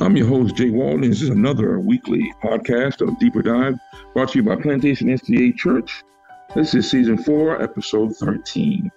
[0.00, 1.08] I'm your host, Jay Walden.
[1.08, 3.78] This is another weekly podcast of Deeper Dive
[4.14, 6.02] brought to you by Plantation SDA Church.
[6.54, 8.90] This is season four, episode 13.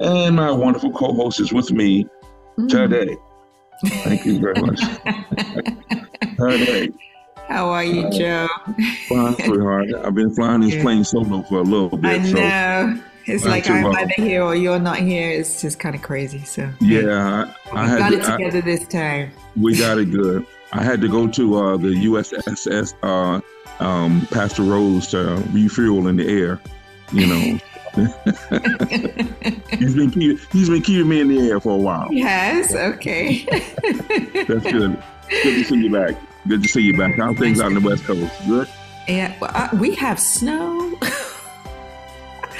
[0.00, 2.06] And my wonderful co host is with me
[2.68, 3.16] today.
[3.86, 4.80] Thank you very much.
[6.36, 6.90] today.
[7.48, 8.48] How are you, uh, Joe?
[9.08, 9.88] Fine, sweetheart.
[10.04, 12.10] I've been flying this plane solo for a little bit.
[12.10, 12.96] I know.
[12.96, 15.30] So it's like I'm either here or you're not here.
[15.30, 16.40] It's just kind of crazy.
[16.40, 19.30] So yeah, I, I got to, it together I, this time.
[19.56, 20.46] We got it good.
[20.72, 23.40] I had to go to uh, the USS uh,
[23.84, 26.60] um, Pastor Rose to refuel in the air.
[27.12, 27.58] You know,
[29.78, 32.08] he's been keep, he's been keeping me in the air for a while.
[32.12, 32.74] Yes.
[32.74, 33.44] Okay.
[34.46, 35.02] That's good.
[35.28, 36.14] Good to see you back.
[36.46, 37.16] Good to see you back.
[37.16, 38.32] How things out on the West Coast?
[38.46, 38.68] Good.
[39.08, 40.96] Yeah, well, uh, we have snow.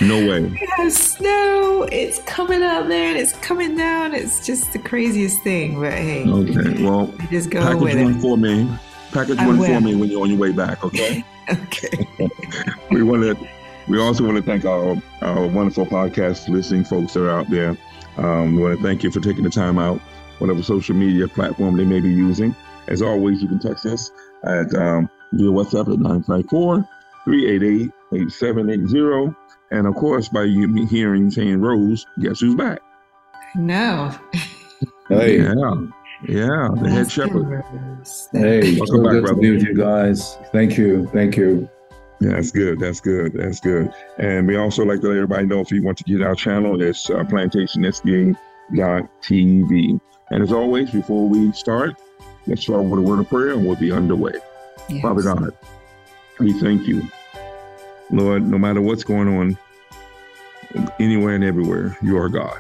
[0.02, 0.40] No way.
[0.40, 1.86] We have snow.
[1.92, 4.14] It's coming out there and it's coming down.
[4.14, 5.78] It's just the craziest thing.
[5.78, 6.82] But hey, okay.
[6.82, 8.20] Well, just go package with one it.
[8.20, 8.78] for me.
[9.12, 9.66] Package I one will.
[9.66, 10.82] for me when you're on your way back.
[10.84, 11.23] Okay.
[11.51, 12.09] okay.
[12.90, 13.48] we want to.
[13.88, 17.76] We also want to thank our, our wonderful podcast listening folks that are out there.
[18.16, 20.01] Um, we want to thank you for taking the time out,
[20.38, 22.54] whatever social media platform they may be using.
[22.87, 24.10] As always, you can text us
[24.45, 26.88] at um, via WhatsApp at 954
[27.24, 29.37] 388 8780.
[29.71, 32.80] And of course, by you hearing saying Rose, guess who's back?
[33.54, 34.15] No.
[35.09, 35.43] Hey.
[35.43, 35.74] Yeah.
[36.29, 36.68] Yeah.
[36.80, 37.65] The head shepherd.
[38.32, 39.35] Hey, welcome so back, good brother.
[39.35, 40.38] to be with you guys.
[40.52, 41.09] Thank you.
[41.09, 41.68] Thank you.
[42.21, 42.79] Yeah, that's good.
[42.79, 43.32] That's good.
[43.32, 43.93] That's good.
[44.18, 46.80] And we also like to let everybody know if you want to get our channel,
[46.80, 47.24] it's uh,
[49.23, 50.01] TV.
[50.30, 52.01] And as always, before we start,
[52.46, 54.34] let's start with a word of prayer and we'll be underway.
[54.88, 55.02] Yes.
[55.02, 55.51] Father God,
[56.38, 57.02] we thank you
[58.12, 59.58] Lord, no matter what's going on,
[60.98, 62.58] anywhere and everywhere, you are God.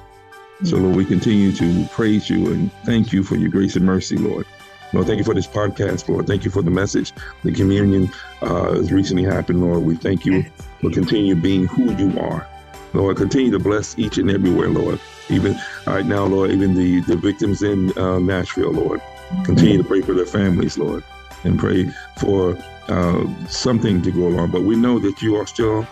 [0.64, 4.16] So, Lord, we continue to praise you and thank you for your grace and mercy,
[4.16, 4.46] Lord.
[4.92, 6.26] Lord, thank you for this podcast, Lord.
[6.26, 7.12] Thank you for the message.
[7.44, 8.10] The communion
[8.42, 9.84] uh, has recently happened, Lord.
[9.84, 10.44] We thank you
[10.80, 12.46] for continue being who you are.
[12.92, 15.00] Lord, continue to bless each and everywhere, Lord.
[15.28, 15.56] Even
[15.86, 19.00] right now, Lord, even the, the victims in uh, Nashville, Lord.
[19.44, 21.04] Continue to pray for their families, Lord,
[21.44, 22.56] and pray for
[22.88, 24.50] uh, something to go along.
[24.50, 25.86] But we know that you are still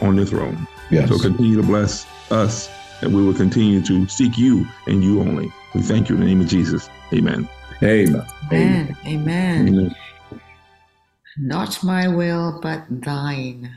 [0.00, 0.66] on the throne.
[0.90, 1.08] Yes.
[1.08, 2.70] So continue to bless us,
[3.00, 5.52] and we will continue to seek you and you only.
[5.74, 6.88] We thank you in the name of Jesus.
[7.12, 7.48] Amen.
[7.82, 8.26] Amen.
[8.52, 8.96] Amen.
[9.06, 9.68] Amen.
[9.68, 9.96] Amen.
[11.38, 13.74] Not my will, but thine.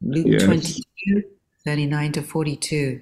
[0.00, 0.44] Luke yes.
[0.44, 1.22] 22,
[1.64, 3.00] 39 to 42.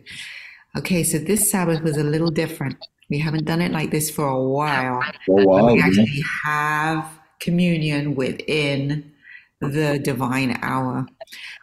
[0.77, 2.77] Okay, so this Sabbath was a little different.
[3.11, 5.03] We haven't done it like this for a while.
[5.27, 5.75] For a while.
[5.75, 9.13] We actually have communion within
[9.61, 11.07] the divine hour.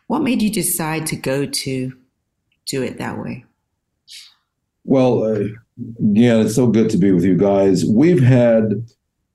[0.07, 1.93] What made you decide to go to
[2.65, 3.45] do it that way?
[4.83, 5.45] Well, uh,
[5.99, 7.85] yeah, it's so good to be with you guys.
[7.85, 8.85] We've had,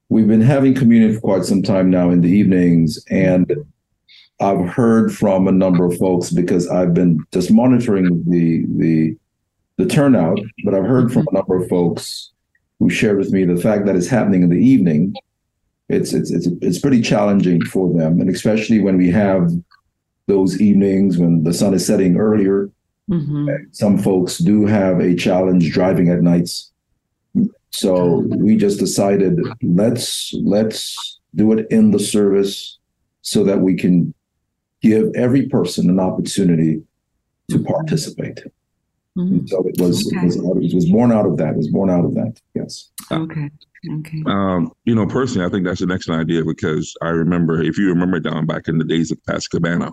[0.09, 3.53] we've been having communion for quite some time now in the evenings, and
[4.41, 9.17] I've heard from a number of folks because I've been just monitoring the the
[9.77, 12.31] the turnout, but I've heard from a number of folks
[12.79, 15.15] who shared with me the fact that it's happening in the evening
[15.91, 19.51] it's it's it's it's pretty challenging for them, and especially when we have
[20.27, 22.71] those evenings when the sun is setting earlier.
[23.11, 23.49] Mm-hmm.
[23.73, 26.71] Some folks do have a challenge driving at nights.
[27.71, 32.79] So we just decided let's let's do it in the service
[33.23, 34.15] so that we can
[34.83, 36.83] give every person an opportunity
[37.51, 37.67] to mm-hmm.
[37.67, 38.41] participate.
[39.19, 39.47] Mm-hmm.
[39.47, 40.19] So it was, okay.
[40.19, 41.51] it was it was born out of that.
[41.51, 42.39] It was born out of that.
[42.55, 42.91] Yes.
[43.11, 43.51] Okay.
[43.99, 44.23] Okay.
[44.27, 47.89] Um, you know, personally, I think that's an excellent idea because I remember, if you
[47.89, 49.91] remember down back in the days of Pastor Cabana,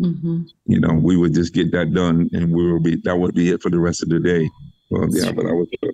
[0.00, 0.42] mm-hmm.
[0.66, 3.50] you know, we would just get that done and we would be, that would be
[3.50, 4.48] it for the rest of the day.
[4.90, 5.88] Well, yeah, but I was, uh,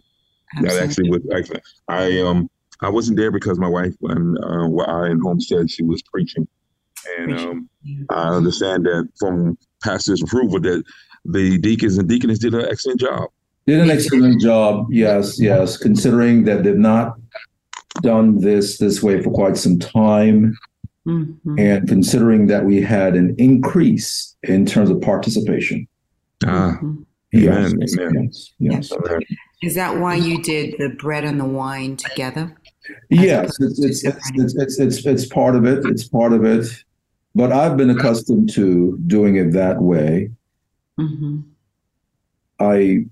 [0.63, 1.63] that actually was excellent.
[1.89, 2.51] I, um,
[2.81, 6.47] I wasn't there because my wife, and uh, I in Homestead, she was preaching.
[7.19, 7.69] And um,
[8.11, 10.83] I understand that from pastor's approval that
[11.29, 13.31] the deacons and deaconess did an excellent job.
[13.67, 14.87] Did an excellent job.
[14.91, 15.77] Yes, yes.
[15.77, 17.17] Considering that they've not
[18.01, 20.57] done this this way for quite some time,
[21.07, 21.59] mm-hmm.
[21.59, 25.87] and considering that we had an increase in terms of participation.
[26.47, 27.03] Ah, mm-hmm.
[27.33, 28.25] yes, amen.
[28.25, 28.93] Yes, yes.
[29.05, 29.23] yes.
[29.63, 32.57] Is that why you did the bread and the wine together?
[33.11, 35.85] Yes, it's it's, it's it's, it's it's it's part of it.
[35.85, 36.67] It's part of it.
[37.35, 40.31] But I've been accustomed to doing it that way.
[40.99, 41.41] Mm-hmm.
[42.61, 43.05] I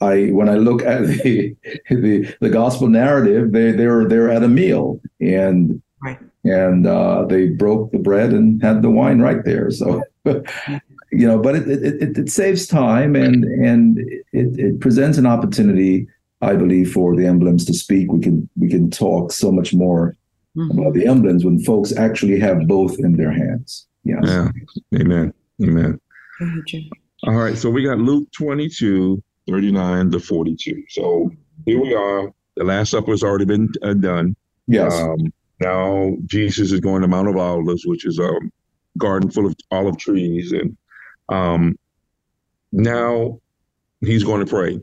[0.00, 1.56] I when I look at the
[1.90, 6.18] the, the gospel narrative, they they're they're at a meal and right.
[6.44, 9.70] and uh, they broke the bread and had the wine right there.
[9.70, 13.98] So you know, but it it, it, saves time and and
[14.32, 16.08] it, it presents an opportunity,
[16.40, 18.10] I believe, for the emblems to speak.
[18.10, 20.16] We can we can talk so much more
[20.56, 20.78] mm-hmm.
[20.78, 23.86] about the emblems when folks actually have both in their hands.
[24.04, 24.24] Yes.
[24.24, 24.48] Yeah.
[25.00, 25.34] Amen.
[25.62, 26.00] Amen.
[27.24, 27.56] All right.
[27.56, 30.84] So we got Luke 22, 39 to 42.
[30.88, 31.30] So
[31.64, 32.32] here we are.
[32.56, 34.36] The Last Supper has already been uh, done.
[34.66, 34.92] Yes.
[34.94, 38.30] Um, now Jesus is going to Mount of Olives, which is a
[38.98, 40.52] garden full of olive trees.
[40.52, 40.76] And
[41.28, 41.78] um,
[42.72, 43.40] now
[44.00, 44.80] he's going to pray.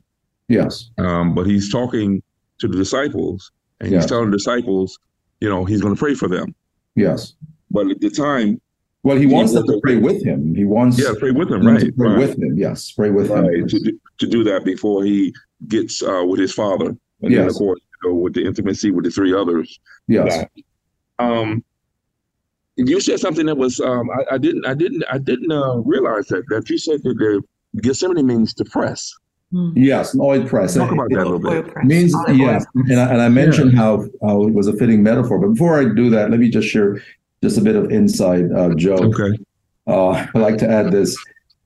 [0.47, 0.89] Yes.
[0.97, 2.23] Um, but he's talking
[2.59, 3.51] to the disciples
[3.81, 4.03] and yes.
[4.03, 4.97] he's telling the disciples,
[5.41, 6.55] you know, he's going to pray for them.
[6.95, 7.33] Yes.
[7.71, 8.59] But at the time,
[9.03, 10.53] well, he wants them to pray with him.
[10.53, 11.95] He wants yeah, pray with him, right?
[11.95, 12.17] pray right.
[12.17, 13.53] with him, yes, pray with right.
[13.53, 15.33] him to do, to do that before he
[15.67, 16.87] gets uh, with his father,
[17.21, 17.39] and yes.
[17.39, 19.79] then of course you know, with the intimacy with the three others.
[20.07, 20.45] Yes.
[21.17, 21.63] Um,
[22.75, 26.27] you said something that was um, I, I, didn't I didn't I didn't uh, realize
[26.27, 27.41] that that you said that the
[27.81, 29.13] Gethsemane means to press.
[29.51, 29.71] Hmm.
[29.75, 30.75] Yes, oil press.
[30.75, 31.75] Talk about that a little bit.
[31.83, 33.79] Means yes, and I, and I mentioned yeah.
[33.79, 35.39] how, how it was a fitting metaphor.
[35.39, 37.01] But before I do that, let me just share
[37.43, 39.19] just a bit of inside uh, joke.
[39.19, 39.37] Okay.
[39.87, 41.17] Uh, I like to add this.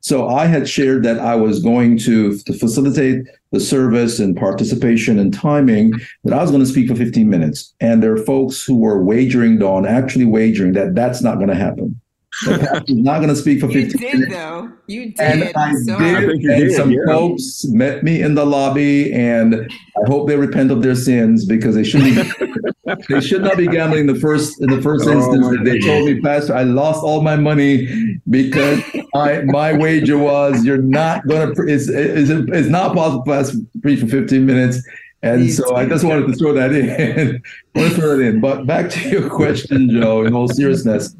[0.01, 5.17] So I had shared that I was going to, to facilitate the service and participation
[5.17, 5.93] and timing,
[6.25, 7.73] that I was going to speak for 15 minutes.
[7.79, 11.55] And there are folks who were wagering, Dawn, actually wagering that that's not going to
[11.55, 12.01] happen.
[12.45, 14.33] That not going to speak for 15 you did, minutes.
[14.33, 14.71] though.
[14.87, 15.19] You did.
[15.19, 16.15] And I so did.
[16.15, 17.05] I and did, some yeah.
[17.05, 21.75] folks met me in the lobby, and I hope they repent of their sins because
[21.75, 22.27] they shouldn't.
[23.09, 25.57] they should not be gambling the first in the first oh, instance.
[25.63, 28.83] They told me, Pastor, I lost all my money because
[29.13, 31.61] I my wager was you're not going to.
[31.67, 34.81] It's, it's it's not possible for us to preach for 15 minutes.
[35.21, 37.41] And so I just wanted to throw that in.
[37.75, 38.41] want to throw that in.
[38.41, 41.15] But back to your question, Joe, in all seriousness.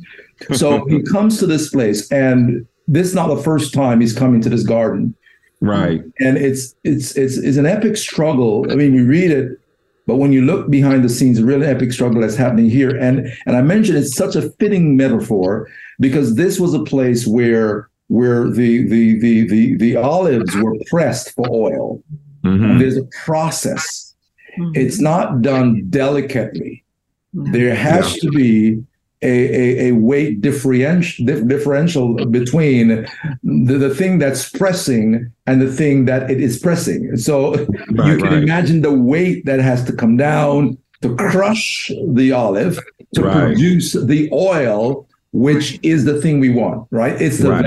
[0.54, 4.42] So he comes to this place, and this is not the first time he's coming
[4.42, 5.16] to this garden.
[5.62, 6.02] Right.
[6.20, 8.70] And it's it's it's it's an epic struggle.
[8.70, 9.60] I mean, you read it,
[10.06, 12.96] but when you look behind the scenes, a really epic struggle that's happening here.
[12.98, 15.70] And and I mentioned it's such a fitting metaphor
[16.00, 21.34] because this was a place where where the the the the, the olives were pressed
[21.34, 22.04] for oil.
[22.44, 22.80] Mm-hmm.
[22.80, 24.14] There's a process.
[24.60, 24.72] Mm-hmm.
[24.76, 26.84] It's not done delicately.
[27.32, 27.52] No.
[27.52, 28.22] There has yeah.
[28.30, 28.84] to be
[29.24, 33.08] a, a, a weight differential, differential between
[33.44, 37.18] the, the thing that's pressing and the thing that it is pressing.
[37.18, 37.68] So right,
[38.08, 38.44] you can right.
[38.44, 42.80] imagine the weight that has to come down to crush the olive
[43.14, 43.34] to right.
[43.46, 47.20] produce the oil, which is the thing we want, right?
[47.22, 47.66] It's the right,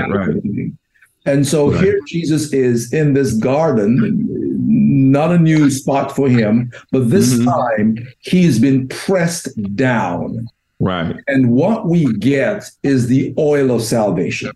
[1.25, 4.25] And so here Jesus is in this garden,
[4.67, 7.45] not a new spot for him, but this mm-hmm.
[7.45, 10.47] time he's been pressed down.
[10.79, 11.15] Right.
[11.27, 14.51] And what we get is the oil of salvation.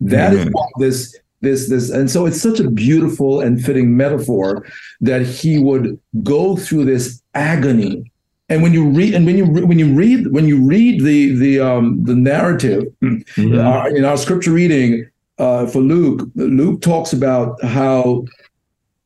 [0.00, 0.48] That mm-hmm.
[0.48, 4.66] is what this this this and so it's such a beautiful and fitting metaphor
[5.00, 8.10] that he would go through this agony
[8.48, 11.60] and when you read and when you when you read when you read the the
[11.60, 13.58] um the narrative mm-hmm.
[13.58, 15.08] uh, in our scripture reading
[15.38, 18.24] uh, for Luke Luke talks about how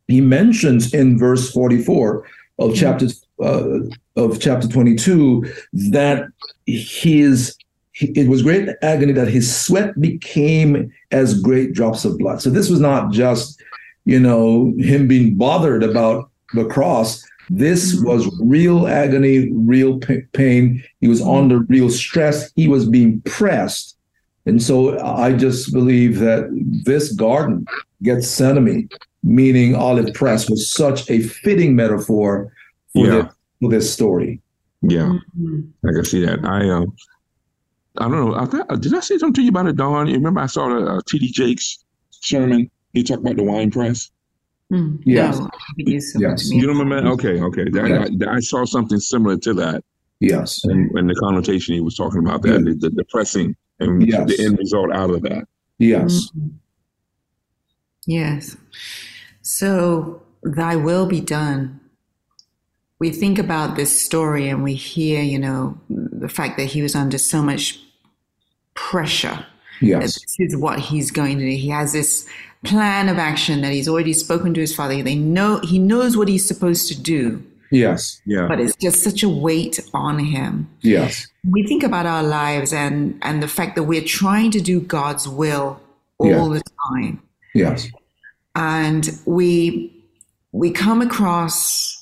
[0.07, 2.27] he mentions in verse 44
[2.59, 3.07] of chapter
[3.43, 3.81] uh,
[4.17, 6.27] of chapter 22 that
[6.67, 7.57] his
[8.01, 12.41] it was great agony that his sweat became as great drops of blood.
[12.41, 13.63] So this was not just,
[14.05, 17.23] you know, him being bothered about the cross.
[17.51, 19.99] This was real agony, real
[20.33, 20.83] pain.
[21.01, 22.51] He was under real stress.
[22.55, 23.97] He was being pressed.
[24.47, 26.49] And so I just believe that
[26.85, 27.67] this garden,
[28.03, 28.89] Gethsemane,
[29.23, 32.53] meaning olive press, was such a fitting metaphor
[32.93, 33.23] for, yeah.
[33.23, 34.41] this, for this story.
[34.83, 35.61] Yeah, mm-hmm.
[35.89, 36.45] I can see that.
[36.45, 36.97] I um,
[37.99, 38.35] I don't know.
[38.35, 40.07] I thought, did I say something to you about it, Dawn?
[40.07, 41.33] You remember I saw the uh, T.D.
[41.33, 42.71] Jakes sermon.
[42.93, 44.11] He talked about the wine press.
[44.73, 45.39] Mm, yes.
[45.39, 46.51] No, yes.
[46.51, 47.11] You don't remember?
[47.11, 47.69] Okay, okay.
[47.71, 49.83] That, I, I, saw something similar to that.
[50.21, 50.65] Yes.
[50.65, 52.59] And, and the connotation he was talking about that, yeah.
[52.59, 54.29] the, the depressing and yes.
[54.29, 55.49] the end result out of that.
[55.79, 56.31] Yes.
[56.37, 56.49] Mm-hmm.
[58.07, 58.57] Yes.
[59.43, 61.80] So, thy will be done
[63.01, 66.95] we think about this story and we hear, you know, the fact that he was
[66.95, 67.81] under so much
[68.75, 69.45] pressure.
[69.81, 70.21] Yes.
[70.21, 71.57] this is what he's going to do.
[71.57, 72.29] He has this
[72.63, 75.03] plan of action that he's already spoken to his father.
[75.03, 77.43] They know he knows what he's supposed to do.
[77.71, 78.21] Yes.
[78.27, 78.47] Yeah.
[78.47, 80.69] But it's just such a weight on him.
[80.83, 81.27] Yes.
[81.49, 85.27] We think about our lives and and the fact that we're trying to do God's
[85.27, 85.81] will
[86.19, 86.59] all yeah.
[86.59, 87.23] the time.
[87.55, 87.89] Yes.
[88.57, 89.97] And we
[90.53, 92.00] we come across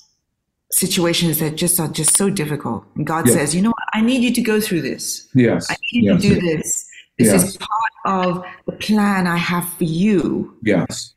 [0.71, 2.85] situations that just are just so difficult.
[2.95, 3.35] And God yes.
[3.35, 3.89] says, you know what?
[3.95, 5.27] I need you to go through this.
[5.35, 5.67] Yes.
[5.71, 6.23] I need you yes.
[6.23, 6.89] to do this.
[7.19, 7.45] This yes.
[7.45, 7.71] is part
[8.05, 10.57] of the plan I have for you.
[10.63, 11.15] Yes.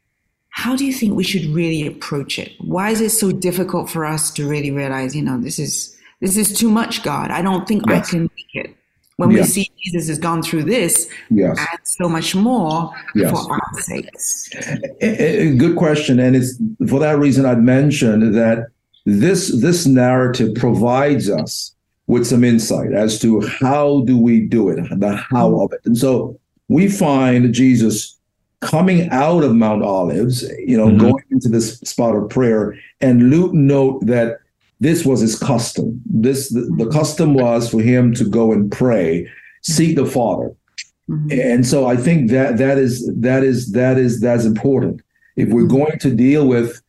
[0.50, 2.54] How do you think we should really approach it?
[2.60, 6.38] Why is it so difficult for us to really realize, you know, this is this
[6.38, 7.32] is too much, God.
[7.32, 7.90] I don't think.
[7.90, 8.76] I can make it.
[9.18, 11.58] When we see Jesus has gone through this yes.
[11.60, 14.50] and so much more for our sakes.
[15.00, 16.20] Good question.
[16.20, 18.70] And it's for that reason I'd mentioned that
[19.06, 21.76] this this narrative provides us
[22.08, 25.80] with some insight as to how do we do it, the how of it.
[25.86, 28.18] And so we find Jesus
[28.60, 31.00] coming out of Mount Olives, you know, mm-hmm.
[31.00, 34.40] going into this spot of prayer, and Luke note that
[34.80, 36.02] this was his custom.
[36.06, 39.28] This the, the custom was for him to go and pray,
[39.62, 40.56] seek the Father.
[41.10, 41.32] Mm-hmm.
[41.32, 45.02] And so I think that that is that is that is that's important.
[45.36, 45.78] If we're mm-hmm.
[45.78, 46.82] going to deal with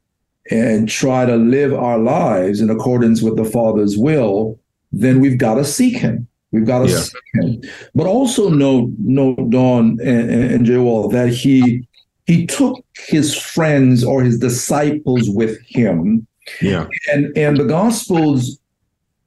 [0.51, 4.59] and try to live our lives in accordance with the Father's will,
[4.91, 6.27] then we've got to seek Him.
[6.51, 6.99] We've got to yeah.
[6.99, 7.63] seek Him.
[7.95, 11.87] But also know, know Dawn and, and Jay Wall that He
[12.27, 16.27] He took His friends or His disciples with Him.
[16.61, 16.89] Yeah.
[17.13, 18.59] And and the Gospels,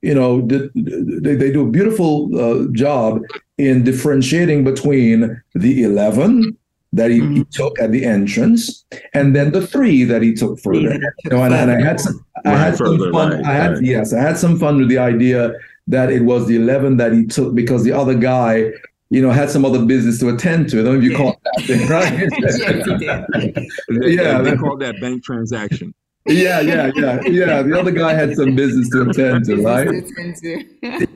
[0.01, 3.22] you know, they, they do a beautiful uh, job
[3.57, 6.57] in differentiating between the eleven
[6.96, 7.36] that he, mm-hmm.
[7.36, 10.94] he, took at the entrance, and then the three that he took further.
[11.24, 13.32] You know, and, and, I had some, I right, had further, some fun.
[13.32, 13.84] Right, I had right.
[13.84, 15.54] yes, I had some fun with the idea
[15.88, 18.72] that it was the eleven that he took because the other guy,
[19.10, 20.80] you know, had some other business to attend to.
[20.80, 21.18] I don't know if you yeah.
[21.18, 21.90] caught that,
[23.50, 23.68] right?
[24.10, 25.94] yeah, they, they called that bank transaction
[26.27, 27.62] yeah, yeah, yeah, yeah.
[27.62, 29.88] The other guy had some business to attend to, right?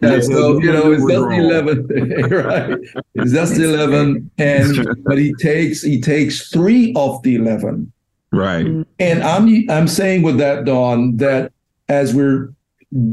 [0.01, 1.87] yeah, so you know, it's just eleven,
[2.29, 2.77] right?
[3.15, 7.91] It's just eleven, and but he takes he takes three of the eleven,
[8.31, 8.67] right?
[8.99, 11.53] And I'm I'm saying with that, Dawn, that
[11.87, 12.53] as we're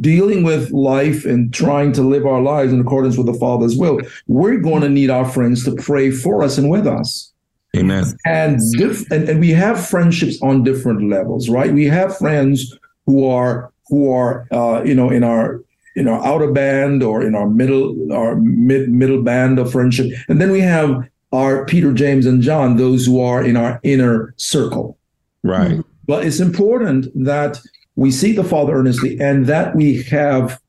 [0.00, 4.00] dealing with life and trying to live our lives in accordance with the Father's will,
[4.26, 7.32] we're going to need our friends to pray for us and with us.
[7.76, 8.04] Amen.
[8.25, 11.73] And, diff- and and we have friendships on different levels, right?
[11.73, 15.62] We have friends who are who are uh, you know in our
[15.95, 20.40] in our outer band or in our middle our mid middle band of friendship, and
[20.40, 24.97] then we have our Peter, James, and John, those who are in our inner circle.
[25.42, 25.80] Right.
[26.06, 27.61] But it's important that
[27.97, 30.61] we seek the Father earnestly and that we have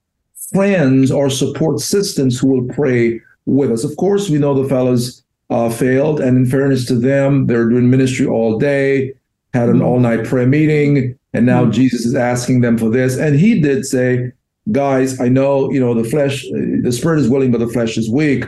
[0.51, 3.83] friends or support systems who will pray with us.
[3.83, 6.19] Of course, we know the fellows uh, failed.
[6.19, 9.13] And in fairness to them, they're doing ministry all day,
[9.53, 11.71] had an all night prayer meeting, and now mm-hmm.
[11.71, 13.17] Jesus is asking them for this.
[13.17, 14.31] And he did say,
[14.71, 16.45] guys, I know, you know, the flesh,
[16.83, 18.45] the spirit is willing, but the flesh is weak.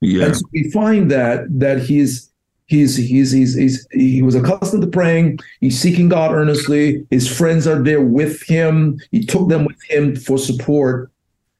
[0.00, 0.26] Yeah.
[0.26, 2.30] And so we find that that he's
[2.66, 5.38] he's he's he's, he's he was accustomed to praying.
[5.60, 7.06] He's seeking God earnestly.
[7.10, 8.98] His friends are there with him.
[9.12, 11.10] He took them with him for support.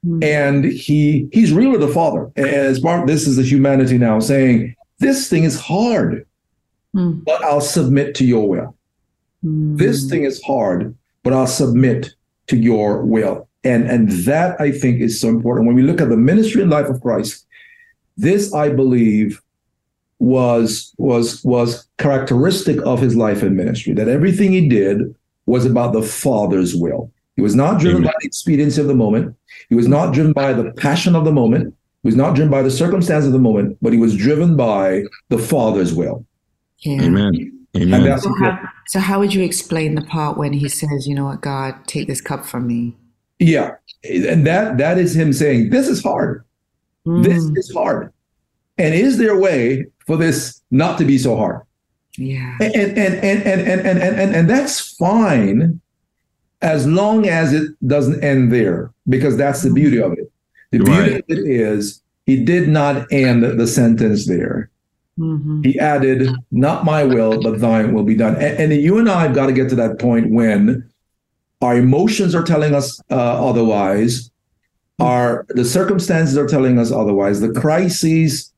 [0.05, 0.25] Mm-hmm.
[0.25, 2.33] And he he's real to the Father.
[2.35, 6.27] As part this is the humanity now saying, this thing is hard,
[6.95, 7.25] mm.
[7.25, 8.77] but I'll submit to your will.
[9.45, 9.77] Mm.
[9.77, 12.15] This thing is hard, but I'll submit
[12.47, 13.49] to your will.
[13.65, 15.67] And, and that I think is so important.
[15.67, 17.47] When we look at the ministry and life of Christ,
[18.17, 19.43] this I believe
[20.23, 25.13] was was was characteristic of his life and ministry that everything he did
[25.47, 28.07] was about the father's will he was not driven Amen.
[28.07, 29.35] by the expediency of the moment
[29.69, 32.63] he was not driven by the passion of the moment he was not driven by
[32.63, 36.27] the circumstance of the moment, but he was driven by the Father's will.
[36.79, 37.03] Yeah.
[37.03, 37.67] Amen.
[37.77, 38.19] Amen.
[38.19, 41.41] So how, so how would you explain the part when he says, "You know what,
[41.41, 42.95] God, take this cup from me"?
[43.39, 46.45] Yeah, and that that is him saying, "This is hard.
[47.07, 47.25] Mm.
[47.25, 48.13] This is hard."
[48.79, 51.63] And is there a way for this not to be so hard?
[52.19, 52.57] Yeah.
[52.61, 55.81] And and and and and and and, and, and that's fine
[56.61, 60.32] as long as it doesn't end there, because that's the beauty of it.
[60.73, 61.13] The beauty right.
[61.13, 64.71] of it is he did not end the sentence there.
[65.19, 65.63] Mm-hmm.
[65.63, 68.37] He added, Not my will, but thine will be done.
[68.37, 70.89] And, and, you and I have got to get to that point when
[71.61, 74.31] our emotions are telling us uh, otherwise,
[74.99, 78.53] our the circumstances are telling us otherwise, the crises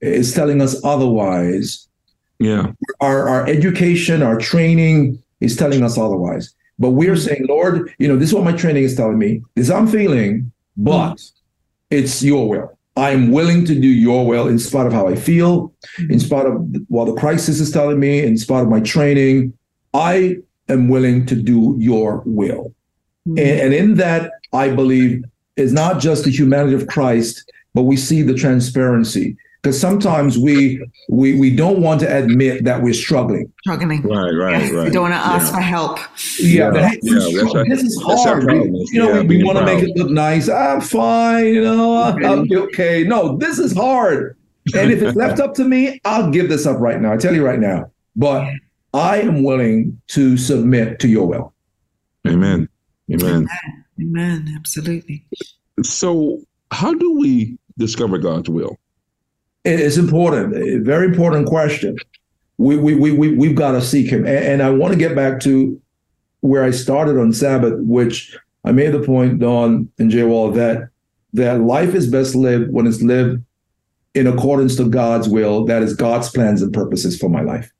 [0.00, 1.86] is telling us otherwise.
[2.38, 2.72] Yeah.
[3.00, 6.54] Our our education, our training is telling us otherwise.
[6.78, 7.20] But we're mm-hmm.
[7.20, 9.42] saying, Lord, you know, this is what my training is telling me.
[9.54, 11.37] This I'm feeling, but mm-hmm
[11.90, 12.78] it's your will.
[12.96, 15.72] I'm willing to do your will in spite of how I feel,
[16.10, 16.54] in spite of
[16.88, 19.52] what the crisis is telling me, in spite of my training.
[19.94, 22.74] I am willing to do your will.
[23.26, 23.38] Mm-hmm.
[23.38, 25.24] And, and in that, I believe
[25.56, 30.80] is not just the humanity of Christ, but we see the transparency because sometimes we
[31.08, 33.52] we we don't want to admit that we're struggling.
[33.60, 34.02] Struggling.
[34.02, 34.72] Right, right, yes.
[34.72, 34.84] right.
[34.84, 35.56] We don't want to ask yeah.
[35.56, 35.98] for help.
[36.38, 38.44] Yeah, yeah, yeah this is hard.
[38.46, 40.48] We, you know, we, we want to make it look nice.
[40.48, 41.46] I'm fine.
[41.46, 42.26] You know, okay.
[42.26, 43.04] I'll be okay.
[43.04, 44.36] No, this is hard.
[44.74, 47.12] And if it's left up to me, I'll give this up right now.
[47.12, 47.90] I tell you right now.
[48.14, 48.48] But
[48.94, 51.52] I am willing to submit to your will.
[52.26, 52.68] Amen.
[53.12, 53.46] Amen.
[54.00, 54.54] Amen.
[54.56, 55.24] Absolutely.
[55.82, 58.76] So, how do we discover God's will?
[59.68, 61.96] It's important, a very important question.
[62.56, 64.26] We, we, we, we, we've got to seek Him.
[64.26, 65.80] And, and I want to get back to
[66.40, 70.90] where I started on Sabbath, which I made the point, Dawn and Jay Wall, that
[71.34, 73.42] that life is best lived when it's lived
[74.14, 77.70] in accordance to God's will, that is God's plans and purposes for my life.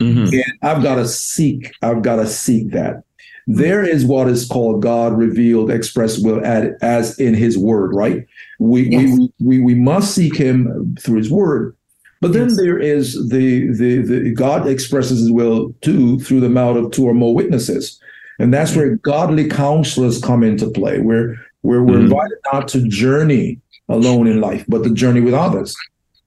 [0.00, 0.34] Mm-hmm.
[0.34, 3.04] And I've got to seek, I've got to seek that.
[3.46, 8.26] There is what is called God revealed express will as in his word, right?
[8.58, 9.18] We, yes.
[9.18, 11.76] we, we, we must seek him through his word.
[12.20, 12.56] But then yes.
[12.56, 17.04] there is the, the, the God expresses his will too through the mouth of two
[17.04, 18.00] or more witnesses.
[18.38, 22.04] And that's where godly counselors come into play, where, where we're mm-hmm.
[22.04, 25.76] invited not to journey alone in life, but to journey with others.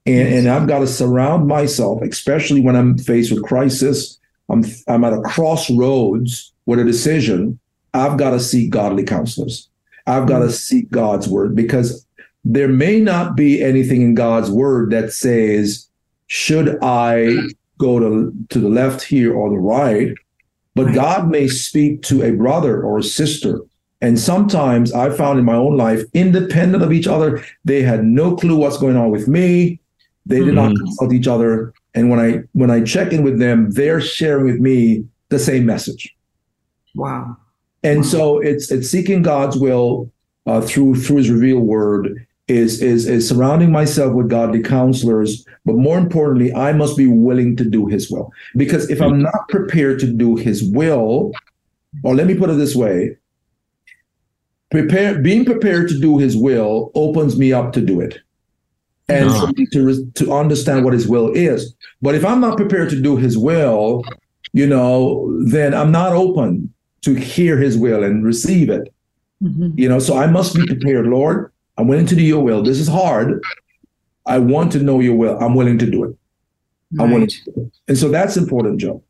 [0.05, 4.19] And, and I've got to surround myself, especially when I'm faced with crisis.
[4.49, 7.59] I'm, I'm at a crossroads with a decision.
[7.93, 9.67] I've got to seek godly counselors.
[10.05, 12.05] I've got to seek God's word because
[12.53, 15.87] there may not be anything in God's word that says,
[16.27, 17.37] should I
[17.77, 20.13] go to, to the left here or the right?
[20.75, 23.61] But God may speak to a brother or a sister
[24.01, 28.35] and sometimes I found in my own life, independent of each other, they had no
[28.35, 29.79] clue what's going on with me.
[30.25, 30.55] They did mm-hmm.
[30.55, 31.73] not consult each other.
[31.95, 35.65] And when I when I check in with them, they're sharing with me the same
[35.65, 36.15] message.
[36.93, 37.37] Wow.
[37.83, 38.03] And wow.
[38.03, 40.11] so it's it's seeking God's will
[40.45, 45.45] uh, through through His revealed Word is is is surrounding myself with godly counselors.
[45.65, 48.31] But more importantly, I must be willing to do His will.
[48.55, 51.31] Because if I'm not prepared to do His will,
[52.03, 53.17] or let me put it this way,
[54.69, 58.19] prepare being prepared to do his will opens me up to do it
[59.09, 59.51] and uh-huh.
[59.71, 63.37] to to understand what his will is but if i'm not prepared to do his
[63.37, 64.03] will
[64.53, 68.93] you know then i'm not open to hear his will and receive it
[69.41, 69.69] mm-hmm.
[69.75, 72.61] you know so i must be prepared lord i'm willing to do your will.
[72.63, 73.41] This is hard.
[74.25, 75.37] I want to know your will.
[75.39, 76.15] I'm willing to do it.
[76.93, 77.03] Right.
[77.05, 77.71] i'm willing to do it.
[77.87, 79.03] And so that's important joe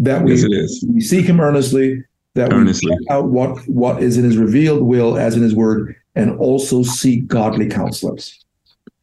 [0.00, 2.90] that we, yes, we seek him earnestly that Earnestly.
[2.90, 6.38] we check out what what is in his revealed will as in his word and
[6.38, 8.44] also seek godly counselors.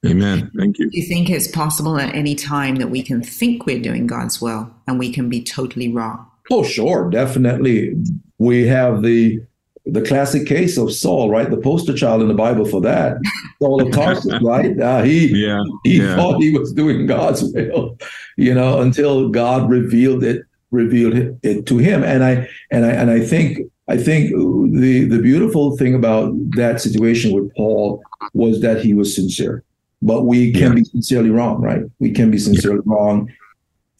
[0.06, 0.52] Amen.
[0.58, 0.90] Thank you.
[0.90, 4.40] Do you think it's possible at any time that we can think we're doing god's
[4.42, 6.26] will and we can be totally wrong?
[6.52, 7.10] Oh sure.
[7.10, 7.96] Definitely.
[8.38, 9.42] We have the
[9.86, 11.50] the classic case of Saul, right?
[11.50, 13.18] The poster child in the Bible for that.
[13.62, 14.80] Saul of Tarsus, right?
[14.80, 16.16] Uh, he yeah, he yeah.
[16.16, 17.98] thought he was doing God's will,
[18.38, 22.04] you know, until God revealed it revealed it to him.
[22.04, 26.82] And I and I and I think I think the the beautiful thing about that
[26.82, 28.02] situation with Paul
[28.34, 29.64] was that he was sincere.
[30.02, 30.76] But we can yeah.
[30.76, 31.84] be sincerely wrong, right?
[32.00, 32.94] We can be sincerely yeah.
[32.94, 33.32] wrong.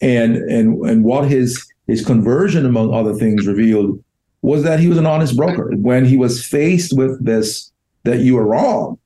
[0.00, 4.02] And and and what his his conversion, among other things, revealed
[4.42, 5.72] was that he was an honest broker.
[5.76, 7.72] When he was faced with this,
[8.04, 8.98] that you were wrong,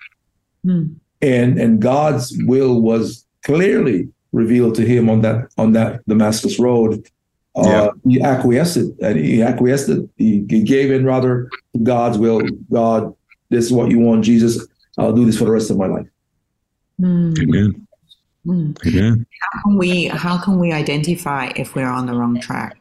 [0.65, 0.87] hmm.
[1.23, 7.05] and and God's will was clearly revealed to him on that on that Damascus road
[7.57, 7.83] yeah.
[7.83, 9.91] Uh, he acquiesced and he acquiesced.
[10.17, 11.51] He, he, gave in rather
[11.83, 12.41] God's will.
[12.71, 13.15] God,
[13.49, 14.67] this is what you want, Jesus.
[14.99, 16.07] I'll do this for the rest of my life.
[17.01, 17.39] Mm.
[17.41, 17.87] Amen.
[18.47, 18.87] Mm.
[18.87, 19.27] Amen.
[19.41, 22.80] How can we how can we identify if we're on the wrong track?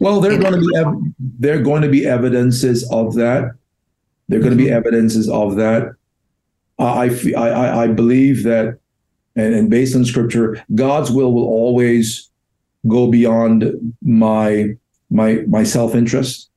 [0.00, 3.52] Well, there are going to be ev- there are going to be evidences of that.
[4.28, 4.76] There are going to be mm-hmm.
[4.76, 5.94] evidences of that.
[6.78, 8.78] I, I, I believe that,
[9.34, 12.30] and, and based on scripture, God's will will always
[12.86, 14.76] go beyond my
[15.10, 16.48] my my self-interest.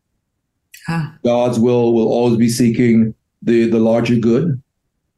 [0.88, 1.16] Ah.
[1.24, 4.62] God's will will always be seeking the the larger good.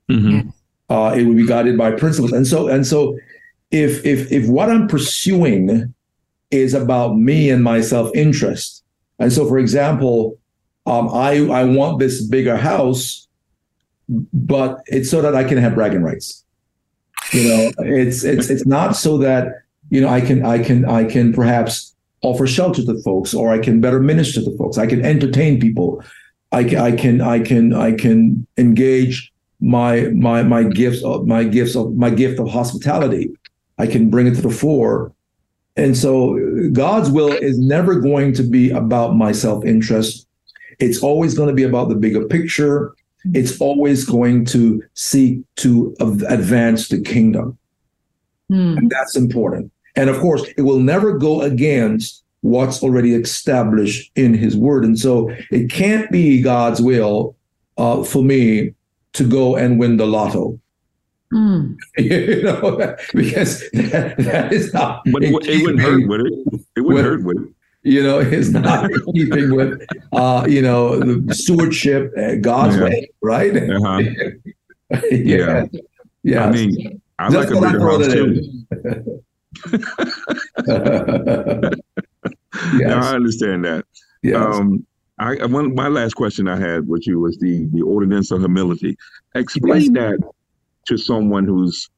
[0.10, 0.50] Mm-hmm.
[0.90, 3.18] Uh, it will be guided by principles, and so and so.
[3.72, 5.94] If if if what I'm pursuing
[6.54, 8.84] is about me and my self-interest,
[9.20, 10.38] and so for example,
[10.86, 13.28] um, I I want this bigger house,
[14.34, 16.44] but it's so that I can have bragging rights.
[17.32, 21.04] You know, it's it's it's not so that you know, I can I can I
[21.06, 24.80] can perhaps offer shelter to folks, or I can better minister to folks.
[24.80, 26.04] I can entertain people.
[26.52, 31.44] I can I can I can I can engage my my my gifts of my
[31.44, 33.30] gifts of my gift of hospitality.
[33.78, 35.13] I can bring it to the fore.
[35.76, 36.40] And so
[36.72, 40.28] God's will is never going to be about my self-interest.
[40.80, 42.94] It's always going to be about the bigger picture.
[43.34, 47.58] It's always going to seek to advance the kingdom.
[48.52, 48.78] Mm.
[48.78, 49.72] And that's important.
[49.96, 54.84] And of course, it will never go against what's already established in his word.
[54.84, 57.36] And so it can't be God's will
[57.78, 58.74] uh, for me
[59.14, 60.60] to go and win the lotto.
[61.34, 61.76] Mm.
[61.98, 62.78] you know,
[63.14, 65.02] because that, that is not.
[65.12, 66.34] But it, it wouldn't hurt, would it?
[66.76, 67.50] It wouldn't hurt, would it?
[67.84, 72.84] you know, is not keeping with, uh, you know, the stewardship uh, God's yeah.
[72.84, 73.56] way, right?
[73.56, 74.02] Uh-huh.
[75.12, 75.66] yeah.
[76.24, 76.46] yeah.
[76.46, 79.14] I mean, I Just like a bigger house too.
[82.74, 82.90] yes.
[82.90, 83.86] No, I understand that.
[84.22, 84.36] Yes.
[84.36, 84.86] Um,
[85.20, 88.98] I one my last question I had with you was the the ordinance of humility.
[89.36, 90.20] Explain yes.
[90.20, 90.20] that
[90.86, 91.90] to someone who's,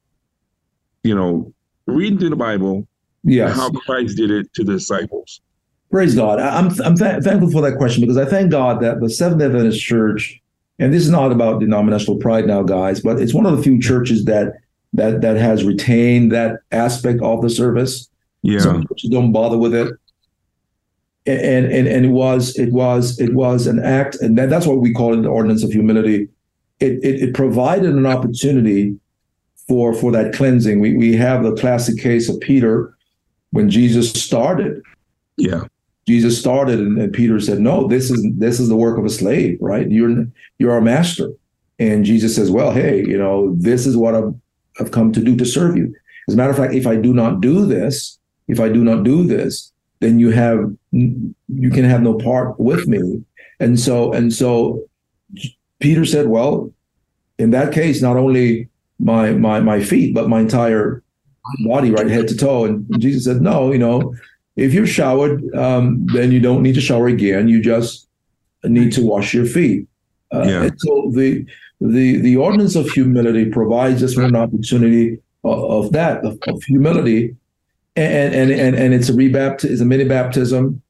[1.02, 1.52] you know,
[1.86, 2.86] reading through the Bible.
[3.24, 3.56] Yes.
[3.56, 5.40] How Christ did it to the disciples.
[5.90, 6.40] Praise God.
[6.40, 9.80] I'm I'm th- thankful for that question because I thank God that the Seventh Adventist
[9.80, 10.40] Church,
[10.78, 13.80] and this is not about denominational pride now, guys, but it's one of the few
[13.80, 14.54] churches that
[14.92, 18.08] that that has retained that aspect of the service.
[18.42, 18.60] Yeah.
[18.60, 19.92] Some churches don't bother with it
[21.26, 24.80] and and and it was it was it was an act, and that, that's what
[24.80, 26.28] we call it the ordinance of humility.
[26.80, 28.98] It, it, it provided an opportunity
[29.66, 30.80] for for that cleansing.
[30.80, 32.96] We we have the classic case of Peter
[33.50, 34.82] when Jesus started.
[35.36, 35.64] Yeah.
[36.06, 39.10] Jesus started and, and, Peter said, No, this is this is the work of a
[39.10, 39.90] slave, right?
[39.90, 40.26] You're
[40.58, 41.30] you're our master.
[41.78, 44.34] And Jesus says, Well, hey, you know, this is what I've,
[44.78, 45.94] I've come to do to serve you.
[46.28, 49.02] As a matter of fact, if I do not do this, if I do not
[49.02, 53.24] do this, then you have you can have no part with me.
[53.58, 54.84] And so and so
[55.80, 56.72] Peter said, well,
[57.38, 61.02] in that case, not only my my my feet, but my entire
[61.64, 62.64] body, right, head to toe.
[62.64, 64.14] And Jesus said, no, you know,
[64.56, 67.48] if you're showered, um, then you don't need to shower again.
[67.48, 68.08] You just
[68.64, 69.86] need to wash your feet.
[70.32, 70.68] Uh, yeah.
[70.78, 71.46] so the
[71.80, 76.62] the the ordinance of humility provides us with an opportunity of, of that of, of
[76.64, 77.36] humility
[77.96, 80.82] and and and, and it's a rebaptism, it's a mini baptism,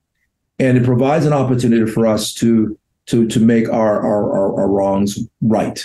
[0.59, 4.69] and it provides an opportunity for us to to to make our our, our, our
[4.69, 5.85] wrongs right.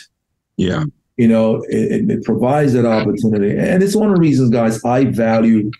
[0.57, 0.85] Yeah,
[1.17, 5.05] you know, it, it provides that opportunity, and it's one of the reasons, guys, I
[5.05, 5.71] value,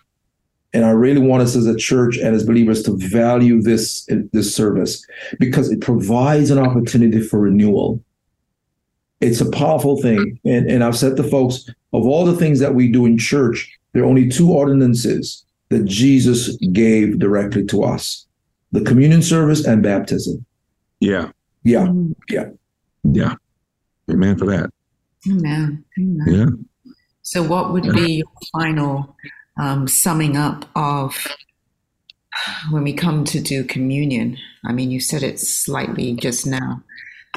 [0.72, 4.54] and I really want us as a church and as believers to value this this
[4.54, 5.04] service
[5.38, 8.02] because it provides an opportunity for renewal.
[9.20, 12.74] It's a powerful thing, and and I've said to folks of all the things that
[12.74, 18.26] we do in church there are only two ordinances that Jesus gave directly to us
[18.72, 20.44] the communion service and baptism.
[21.02, 21.30] Yeah.
[21.64, 21.92] Yeah.
[22.28, 22.50] Yeah.
[23.02, 23.34] Yeah.
[24.10, 24.70] Amen for that.
[25.28, 25.84] Amen.
[25.98, 26.26] Amen.
[26.26, 26.92] Yeah.
[27.22, 29.16] So, what would be your final
[29.58, 31.26] um, summing up of
[32.70, 34.38] when we come to do communion?
[34.64, 36.82] I mean, you said it slightly just now.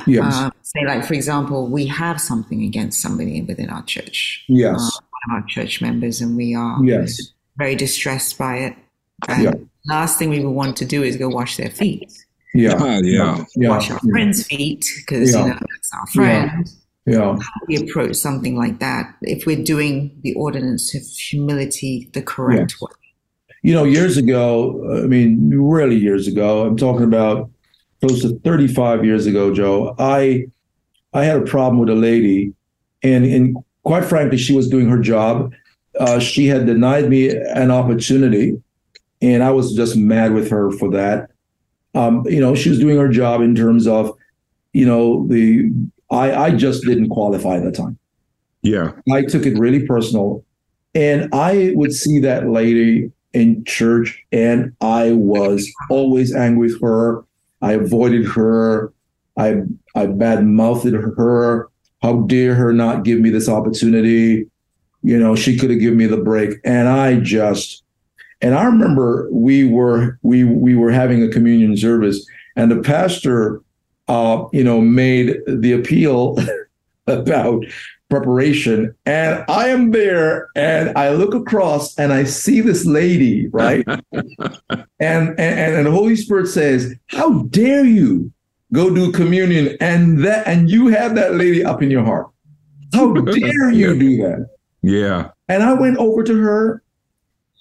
[0.06, 0.36] Yes.
[0.36, 4.44] Uh, say, like, for example, we have something against somebody within our church.
[4.48, 4.80] Yes.
[4.80, 7.20] Uh, our church members and we are yes.
[7.58, 8.76] very distressed by it.
[9.28, 9.54] And yeah.
[9.88, 12.12] last thing we would want to do is go wash their feet.
[12.56, 12.74] Yeah.
[12.76, 13.46] Uh, yeah.
[13.56, 13.70] yeah.
[13.70, 14.12] Wash our yeah.
[14.12, 15.42] friends' feet because yeah.
[15.42, 16.70] you know that's our friend.
[17.06, 17.20] Yeah.
[17.20, 22.22] How do we approach something like that if we're doing the ordinance of humility the
[22.22, 22.92] correct way?
[23.62, 27.50] You know, years ago, I mean, really years ago, I'm talking about
[28.00, 30.48] close to 35 years ago, Joe, I
[31.14, 32.54] I had a problem with a lady
[33.04, 35.54] and and quite frankly, she was doing her job.
[36.00, 38.62] Uh, she had denied me an opportunity,
[39.22, 41.30] and I was just mad with her for that.
[41.96, 44.16] Um, you know, she was doing her job in terms of,
[44.74, 45.72] you know, the
[46.12, 47.98] I I just didn't qualify at the time.
[48.62, 50.44] Yeah, I took it really personal,
[50.94, 57.24] and I would see that lady in church, and I was always angry with her.
[57.62, 58.94] I avoided her.
[59.38, 59.62] I
[59.96, 61.70] I bad mouthed her.
[62.02, 64.46] How dare her not give me this opportunity?
[65.02, 66.60] You know, she could have given me the break.
[66.64, 67.84] And I just,
[68.46, 72.24] and I remember we were we we were having a communion service,
[72.56, 73.64] and the pastor,
[74.08, 76.38] uh, you know, made the appeal
[77.08, 77.66] about
[78.08, 78.96] preparation.
[79.08, 83.84] And i am there and i look across and i see this lady right?
[85.00, 88.32] And, and and the holy spirit says how dare you
[88.74, 92.28] go do communion and that and you have that lady up in your heart?
[92.94, 94.50] How dare you do that?
[94.84, 95.32] Yeah.
[95.50, 96.84] And i went over to her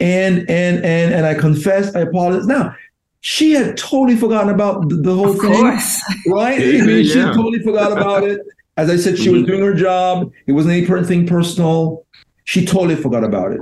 [0.00, 2.74] and and and and i confessed i apologized now
[3.20, 6.02] she had totally forgotten about the, the whole of thing course.
[6.26, 7.12] right i mean yeah.
[7.12, 8.40] she totally forgot about it
[8.76, 9.38] as i said she mm-hmm.
[9.38, 12.04] was doing her job it wasn't anything personal
[12.44, 13.61] she totally forgot about it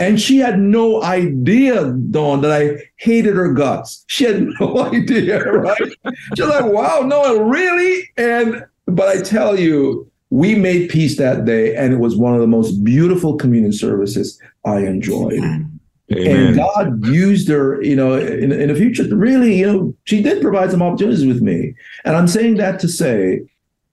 [0.00, 4.04] and she had no idea, Dawn, that I hated her guts.
[4.08, 5.92] She had no idea, right?
[6.36, 8.10] She's like, wow, no, really?
[8.16, 12.40] And but I tell you, we made peace that day, and it was one of
[12.40, 15.34] the most beautiful communion services I enjoyed.
[15.34, 15.80] Amen.
[16.10, 19.04] And God used her, you know, in, in the future.
[19.14, 21.74] Really, you know, she did provide some opportunities with me.
[22.04, 23.42] And I'm saying that to say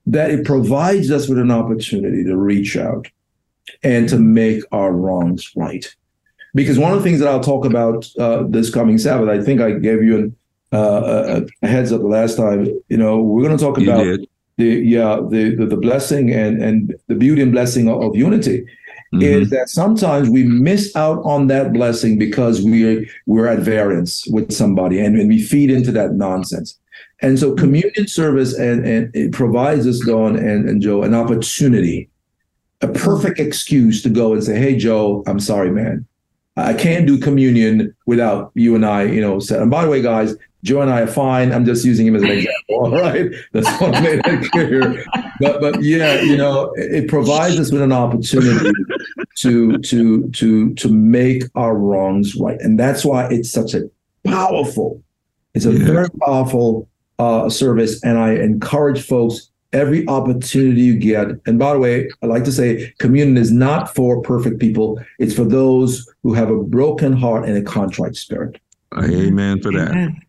[0.08, 3.08] that it provides us with an opportunity to reach out
[3.84, 5.96] and to make our wrongs right.
[6.54, 9.62] because one of the things that I'll talk about uh, this coming Sabbath, I think
[9.62, 10.36] I gave you an,
[10.74, 12.66] uh, a, a, heads up the last time.
[12.90, 14.20] You know, we're going to talk about
[14.58, 18.66] the yeah the, the, the blessing and and the beauty and blessing of, of unity.
[19.14, 19.24] Mm-hmm.
[19.24, 24.54] Is that sometimes we miss out on that blessing because we're we're at variance with
[24.54, 26.80] somebody and, and we feed into that nonsense.
[27.22, 32.10] And so communion service and, and it provides us, Dawn and, and Joe, an opportunity,
[32.82, 36.06] a perfect excuse to go and say, Hey Joe, I'm sorry, man.
[36.56, 39.62] I can't do communion without you and I, you know, said.
[39.62, 41.52] And by the way, guys, Joe and I are fine.
[41.52, 42.56] I'm just using him as an example.
[42.70, 43.32] All right.
[43.52, 45.04] That's what I made it clear.
[45.40, 48.72] But but yeah, you know, it provides us with an opportunity
[49.38, 52.60] to to to to make our wrongs right.
[52.62, 53.90] And that's why it's such a
[54.24, 55.02] powerful,
[55.54, 55.86] it's a yeah.
[55.86, 56.88] very powerful
[57.20, 58.04] uh, service.
[58.04, 61.28] And I encourage folks every opportunity you get.
[61.46, 65.34] And by the way, I like to say communion is not for perfect people, it's
[65.34, 68.60] for those who have a broken heart and a contrite spirit.
[68.98, 69.92] Amen for that.
[69.92, 70.22] Amen.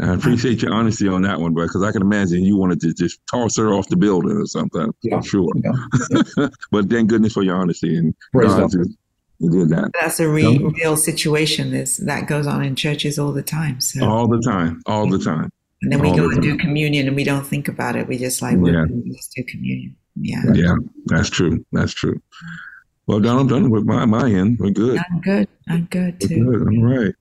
[0.00, 2.92] I appreciate your honesty on that one, bro, because I can imagine you wanted to
[2.92, 4.92] just toss her off the building or something.
[5.02, 5.20] Yeah.
[5.20, 5.52] sure.
[5.56, 6.48] Yeah.
[6.72, 8.70] but thank goodness for your honesty and Praise God
[9.38, 9.90] you did that.
[10.00, 11.70] That's a re- real situation.
[11.70, 13.80] This that goes on in churches all the time.
[13.80, 15.50] So all the time, all the time.
[15.82, 18.08] And then we go and do communion and we don't think about it.
[18.08, 18.84] We just like, well, yeah.
[19.06, 19.96] let's do communion.
[20.16, 20.42] Yeah.
[20.54, 20.76] Yeah,
[21.06, 21.64] that's true.
[21.72, 22.20] That's true.
[23.06, 24.58] Well, Dawn, I'm done with my, my end.
[24.58, 24.98] We're good.
[24.98, 25.48] I'm good.
[25.68, 26.44] I'm good too.
[26.44, 26.76] Good.
[26.76, 27.14] All right.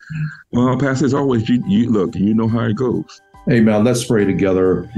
[0.52, 3.22] Well, Pastor, as always, you, you look, you know how it goes.
[3.52, 3.84] Amen.
[3.84, 4.90] Let's pray together.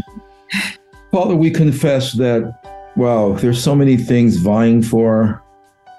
[1.12, 5.42] Father, we confess that, wow, there's so many things vying for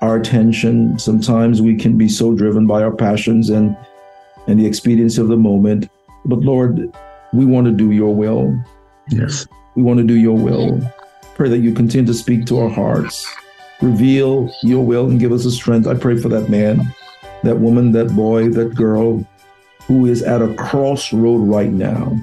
[0.03, 0.99] our attention.
[0.99, 3.77] Sometimes we can be so driven by our passions and
[4.47, 5.91] and the expedience of the moment.
[6.25, 6.95] But Lord,
[7.33, 8.57] we want to do your will.
[9.11, 9.49] Yes.
[9.75, 10.81] We want to do your will.
[11.35, 13.27] Pray that you continue to speak to our hearts.
[13.83, 15.87] Reveal your will and give us the strength.
[15.87, 16.81] I pray for that man,
[17.43, 19.27] that woman, that boy, that girl
[19.87, 22.19] who is at a crossroad right now.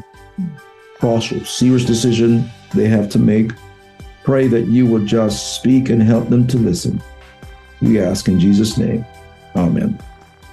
[0.97, 3.51] Crossroad, serious decision they have to make.
[4.23, 7.01] Pray that you will just speak and help them to listen.
[7.81, 9.05] We ask in Jesus' name.
[9.55, 9.99] Amen.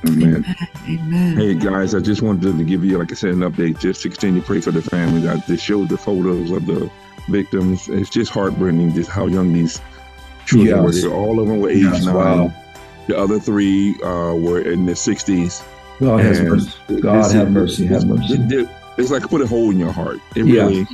[0.06, 0.44] Amen.
[0.88, 1.36] Amen.
[1.36, 4.08] Hey guys, I just wanted to give you, like I said, an update just to
[4.08, 5.26] continue to pray for the families.
[5.26, 6.90] I just showed the photos of the
[7.28, 7.88] victims.
[7.88, 9.80] It's just heartbreaking just how young these
[10.50, 11.04] children yes.
[11.04, 11.14] were.
[11.14, 12.14] All of them were age yes, nine.
[12.14, 12.52] Wow.
[13.06, 15.62] The other three uh, were in their sixties.
[16.00, 17.00] God has mercy.
[17.00, 17.86] God have mercy.
[17.86, 18.34] Have mercy.
[18.34, 20.18] It, it's like put a hole in your heart.
[20.36, 20.86] It yeah, really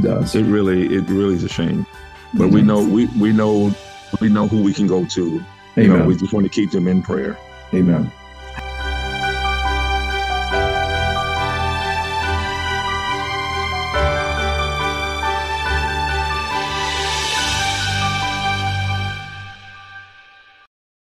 [0.00, 0.34] does.
[0.34, 1.86] It really, it really is a shame.
[2.34, 3.74] But we know, we we know,
[4.20, 5.24] we know who we can go to.
[5.26, 5.44] Amen.
[5.76, 7.36] You know, we just want to keep them in prayer.
[7.74, 8.10] Amen.